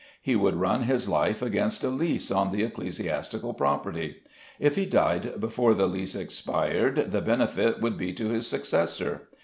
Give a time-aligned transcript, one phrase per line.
[0.19, 4.15] He would run his life against a lease on the ecclesiastical property.
[4.59, 9.27] If he died before the lease expired the benefit would be to his successor.